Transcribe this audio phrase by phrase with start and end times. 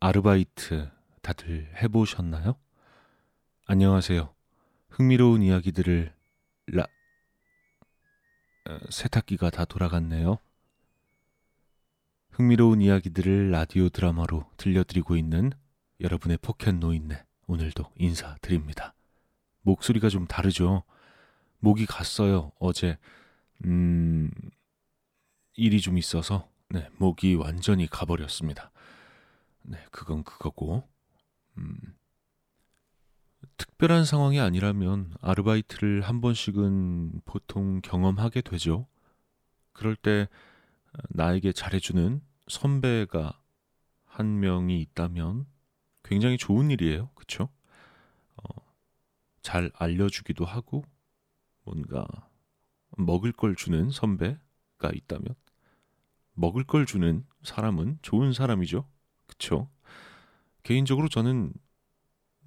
[0.00, 0.88] 아르바이트
[1.22, 2.54] 다들 해보셨나요?
[3.66, 4.32] 안녕하세요.
[4.90, 6.14] 흥미로운 이야기들을
[6.68, 6.86] 라
[8.68, 10.38] 어, 세탁기가 다 돌아갔네요.
[12.30, 15.50] 흥미로운 이야기들을 라디오 드라마로 들려드리고 있는
[16.00, 18.94] 여러분의 포켓 노인네 오늘도 인사드립니다.
[19.62, 20.84] 목소리가 좀 다르죠?
[21.58, 22.52] 목이 갔어요.
[22.60, 22.98] 어제
[23.64, 24.30] 음
[25.54, 28.70] 일이 좀 있어서 네, 목이 완전히 가버렸습니다.
[29.68, 30.88] 네, 그건 그거고
[31.58, 31.76] 음,
[33.58, 38.86] 특별한 상황이 아니라면 아르바이트를 한 번씩은 보통 경험하게 되죠.
[39.74, 40.26] 그럴 때
[41.10, 43.38] 나에게 잘해주는 선배가
[44.06, 45.46] 한 명이 있다면
[46.02, 47.10] 굉장히 좋은 일이에요.
[47.14, 47.50] 그쵸?
[48.36, 48.62] 어,
[49.42, 50.82] 잘 알려주기도 하고
[51.64, 52.06] 뭔가
[52.96, 55.34] 먹을 걸 주는 선배가 있다면
[56.32, 58.88] 먹을 걸 주는 사람은 좋은 사람이죠.
[59.28, 59.70] 그쵸?
[60.64, 61.52] 개인적으로 저는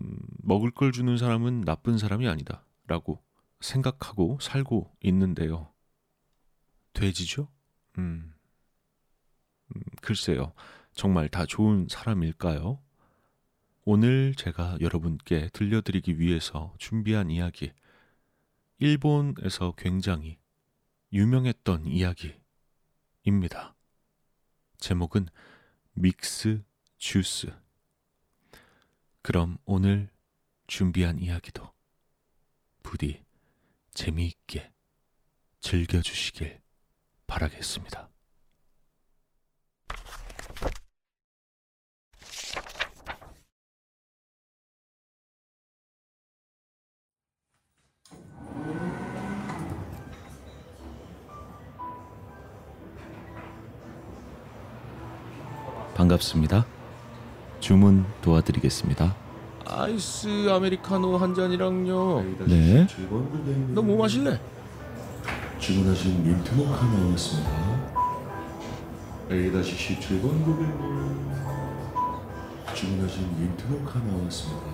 [0.00, 3.22] 음, 먹을 걸 주는 사람은 나쁜 사람이 아니다 라고
[3.60, 5.72] 생각하고 살고 있는데요.
[6.94, 7.48] 돼지죠?
[7.98, 8.32] 음,
[9.74, 10.52] 음, 글쎄요.
[10.94, 12.80] 정말 다 좋은 사람일까요?
[13.84, 17.72] 오늘 제가 여러분께 들려드리기 위해서 준비한 이야기,
[18.78, 20.38] 일본에서 굉장히
[21.12, 23.74] 유명했던 이야기입니다.
[24.78, 25.26] 제목은
[25.94, 26.62] 믹스
[26.98, 27.46] 주스.
[29.22, 30.10] 그럼 오늘
[30.66, 31.72] 준비한 이야기도
[32.82, 33.24] 부디
[33.94, 34.72] 재미있게
[35.60, 36.60] 즐겨주시길
[37.26, 38.08] 바라겠습니다.
[55.94, 56.77] 반갑습니다.
[57.68, 59.14] 주문 도와드리겠습니다.
[59.66, 62.24] 아이스 아메리카노 한 잔이랑요.
[62.46, 62.86] 네.
[63.74, 64.40] 너 뭐 마실래?
[65.58, 67.50] 주문하신 민트모카 나왔습니다.
[69.30, 71.30] A-17번 고객님.
[72.74, 74.66] 주문하신 민트모카 나왔습니다.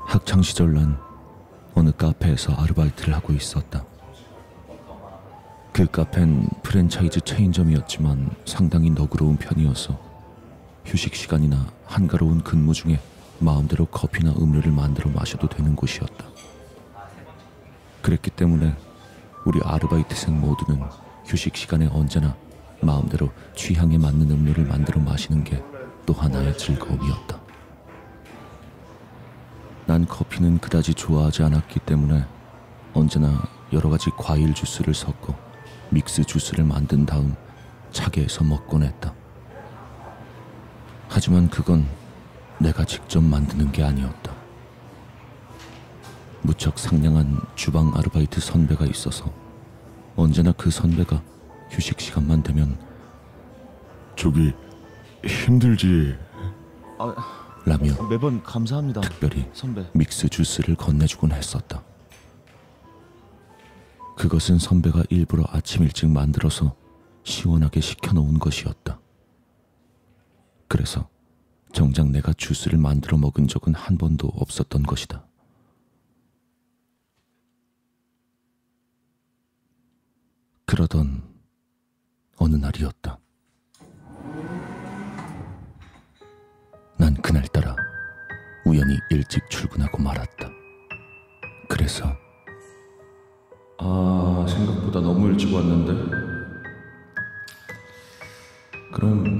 [0.00, 0.98] 학창 시절 난
[1.74, 3.82] 어느 카페에서 아르바이트를 하고 있었다.
[5.72, 10.11] 그 카페는 프랜차이즈 체인점이었지만 상당히 너그러운 편이어서
[10.84, 13.00] 휴식 시간이나 한가로운 근무 중에
[13.38, 16.24] 마음대로 커피나 음료를 만들어 마셔도 되는 곳이었다.
[18.02, 18.74] 그랬기 때문에
[19.44, 20.82] 우리 아르바이트생 모두는
[21.24, 22.36] 휴식 시간에 언제나
[22.80, 25.62] 마음대로 취향에 맞는 음료를 만들어 마시는 게
[26.06, 27.40] 또 하나의 즐거움이었다.
[29.86, 32.24] 난 커피는 그다지 좋아하지 않았기 때문에
[32.94, 33.42] 언제나
[33.72, 35.34] 여러 가지 과일 주스를 섞어
[35.90, 37.34] 믹스 주스를 만든 다음
[37.90, 39.14] 차게에서 먹곤 했다.
[41.14, 41.86] 하지만 그건
[42.58, 44.32] 내가 직접 만드는 게 아니었다.
[46.40, 49.30] 무척 상냥한 주방 아르바이트 선배가 있어서
[50.16, 51.22] 언제나 그 선배가
[51.68, 52.78] 휴식 시간만 되면
[54.16, 54.54] 저기
[55.22, 56.16] 힘들지.
[56.98, 57.14] 아,
[57.66, 59.02] 라며 매번 감사합니다.
[59.02, 59.84] 특별히 선배.
[59.92, 61.82] 믹스 주스를 건네주곤 했었다.
[64.16, 66.74] 그것은 선배가 일부러 아침 일찍 만들어서
[67.22, 69.01] 시원하게 식혀놓은 것이었다.
[70.72, 71.06] 그래서
[71.74, 75.22] 정작 내가 주스를 만들어 먹은 적은 한 번도 없었던 것이다.
[80.64, 81.24] 그러던
[82.38, 83.18] 어느 날이었다.
[86.96, 87.76] 난 그날따라
[88.64, 90.48] 우연히 일찍 출근하고 말았다.
[91.68, 92.16] 그래서
[93.78, 96.32] 아 생각보다 너무 일찍 왔는데
[98.94, 99.31] 그럼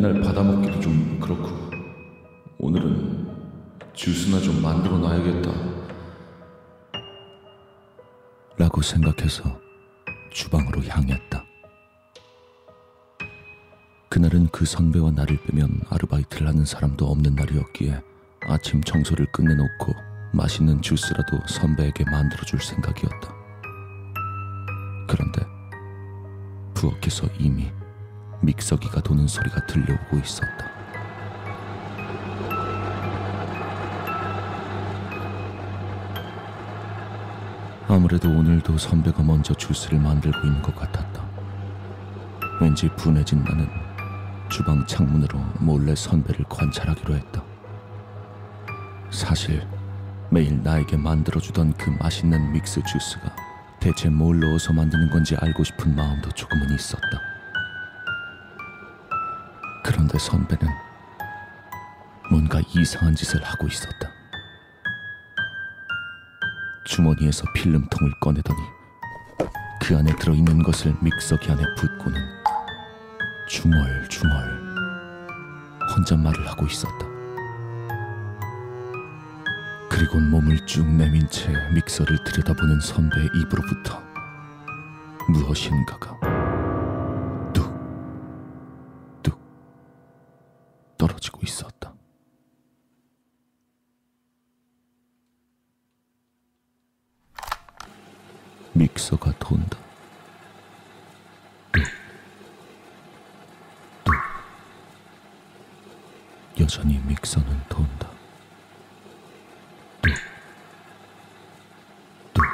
[0.00, 1.48] 맨날 받아먹기도 좀 그렇고
[2.58, 3.26] 오늘은
[3.94, 5.50] 주스나 좀 만들어 놔야겠다
[8.56, 9.58] 라고 생각해서
[10.30, 11.44] 주방으로 향했다.
[14.08, 18.00] 그날은 그 선배와 나를 빼면 아르바이트를 하는 사람도 없는 날이었기에
[18.42, 19.94] 아침 청소를 끝내놓고
[20.32, 23.34] 맛있는 주스라도 선배에게 만들어줄 생각이었다.
[25.08, 25.42] 그런데
[26.74, 27.72] 부엌에서 이미
[28.40, 30.68] 믹서기가 도는 소리가 들려오고 있었다.
[37.88, 41.22] 아무래도 오늘도 선배가 먼저 주스를 만들고 있는 것 같았다.
[42.60, 43.68] 왠지 분해진 나는
[44.50, 47.42] 주방 창문으로 몰래 선배를 관찰하기로 했다.
[49.10, 49.66] 사실
[50.30, 53.34] 매일 나에게 만들어주던 그 맛있는 믹스 주스가
[53.80, 57.27] 대체 뭘 넣어서 만드는 건지 알고 싶은 마음도 조금은 있었다.
[60.18, 60.24] 그런데
[60.58, 60.74] 선배는
[62.30, 64.10] 뭔가 이상한 짓을 하고 있었다.
[66.84, 68.58] 주머니에서 필름통을 꺼내더니
[69.80, 72.20] 그 안에 들어있는 것을 믹서기 안에 붓고는
[73.48, 74.74] 중얼중얼
[75.96, 77.06] 혼잣말을 하고 있었다.
[79.88, 84.02] 그리곤 몸을 쭉 내민 채 믹서를 들여다보는 선배의 입으로부터
[85.28, 86.37] 무엇인가가
[98.78, 99.76] 믹서가 돈다.
[101.72, 101.82] 뚝,
[104.04, 104.14] 뚝.
[106.60, 108.08] 여전히 믹서는 돈다.
[110.00, 110.12] 뚝,
[112.34, 112.44] 뚝.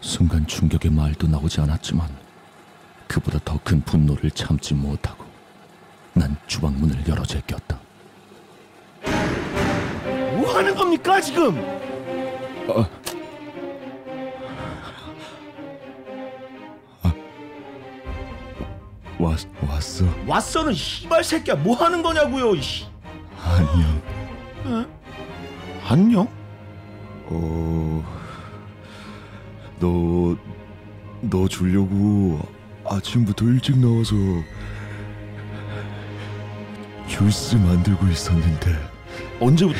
[0.00, 2.08] 순간 충격의 말도 나오지 않았지만
[3.06, 5.24] 그보다 더 큰 분노를 참지 못하고
[6.12, 7.78] 난 주방문을 열어 제꼈다.
[10.36, 11.56] 뭐 하는 겁니까 지금?
[12.68, 13.05] 왔
[19.68, 20.04] 왔어.
[20.26, 22.86] 왔어는 씨발 새끼야 뭐 하는 거냐고요 이씨.
[23.38, 24.86] 안녕.
[25.88, 26.28] 안녕?
[27.26, 28.04] 어.
[29.78, 30.36] 너,
[31.20, 32.40] 너 주려고
[32.84, 34.14] 아침부터 일찍 나와서
[37.06, 38.74] 주스 만들고 있었는데
[39.40, 39.78] 언제부터?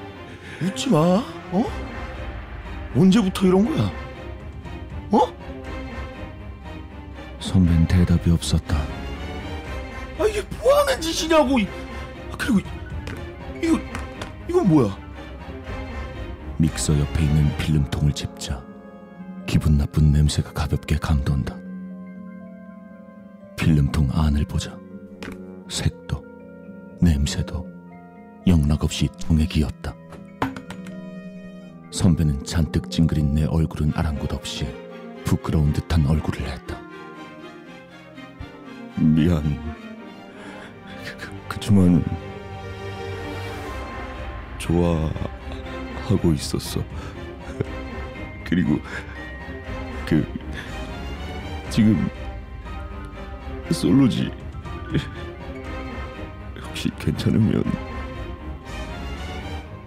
[0.62, 0.98] 웃지 마.
[1.52, 1.64] 어?
[2.96, 4.05] 언제부터 이런 거야?
[7.56, 8.76] 선배는 대답이 없었다.
[10.18, 11.58] 아 이게 뭐 하는 짓이냐고.
[11.58, 11.66] 이-
[12.30, 13.80] 아, 그리고 이- 이거
[14.46, 14.98] 이건 뭐야?
[16.58, 18.62] 믹서 옆에 있는 필름통을 집자
[19.46, 21.56] 기분 나쁜 냄새가 가볍게 감돈다.
[23.56, 24.76] 필름통 안을 보자
[25.70, 26.22] 색도
[27.00, 27.66] 냄새도
[28.46, 29.94] 영락없이 종액이었다.
[31.90, 34.66] 선배는 잔뜩 찡그린 내 얼굴은 아랑곳 없이
[35.24, 36.75] 부끄러운 듯한 얼굴을 했다.
[38.98, 39.76] 미안.
[41.18, 42.04] 그, 그치만
[44.58, 46.82] 좋아하고 있었어.
[48.44, 48.78] 그리고
[50.06, 50.26] 그
[51.70, 52.08] 지금
[53.70, 54.30] 솔로지.
[56.62, 57.64] 혹시 괜찮으면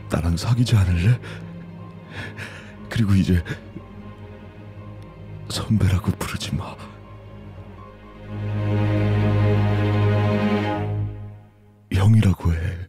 [0.10, 1.20] 나랑 사귀지 않을래?
[2.90, 3.44] 그리고 이제
[5.50, 6.76] 선배라고 부르지 마.
[12.10, 12.89] 형이라고 해.